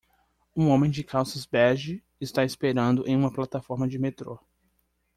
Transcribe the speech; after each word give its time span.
Um 0.55 0.69
homem 0.69 0.89
de 0.89 1.03
calças 1.03 1.45
bege 1.45 2.03
está 2.19 2.43
esperando 2.43 3.05
em 3.07 3.15
uma 3.15 3.31
plataforma 3.31 3.87
de 3.87 3.99
metrô. 3.99 4.39